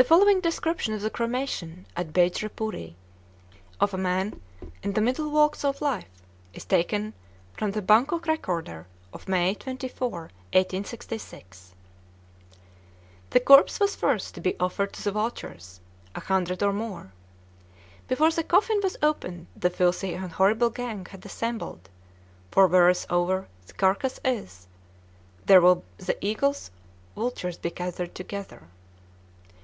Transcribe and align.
The 0.00 0.04
following 0.04 0.40
description 0.42 0.92
of 0.92 1.00
the 1.00 1.08
cremation, 1.08 1.86
at 1.96 2.12
Bejrepuri, 2.12 2.96
of 3.80 3.94
a 3.94 3.96
man 3.96 4.42
"in 4.82 4.92
the 4.92 5.00
middle 5.00 5.30
walks 5.30 5.64
of 5.64 5.80
life," 5.80 6.04
is 6.52 6.66
taken 6.66 7.14
from 7.54 7.70
the 7.70 7.80
Bangkok 7.80 8.26
Recorder 8.26 8.86
of 9.14 9.26
May 9.26 9.54
24, 9.54 10.08
1866: 10.52 11.72
"The 13.30 13.40
corpse 13.40 13.80
was 13.80 13.96
first 13.96 14.34
to 14.34 14.42
be 14.42 14.54
offered 14.60 14.92
to 14.92 15.02
the 15.02 15.12
vultures, 15.12 15.80
a 16.14 16.20
hundred 16.20 16.62
or 16.62 16.74
more. 16.74 17.12
Before 18.06 18.30
the 18.30 18.44
coffin 18.44 18.80
was 18.82 18.98
opened 19.02 19.46
the 19.56 19.70
filthy 19.70 20.12
and 20.12 20.30
horrible 20.30 20.68
gang 20.68 21.06
had 21.06 21.24
assembled, 21.24 21.88
'for 22.50 22.66
wheresoever 22.68 23.48
the 23.66 23.72
carcass 23.72 24.20
is, 24.22 24.66
there 25.46 25.62
will 25.62 25.84
the 25.96 26.22
eagles 26.22 26.70
(vultures) 27.14 27.56
be 27.56 27.70
gathered 27.70 28.14
together.' 28.14 28.68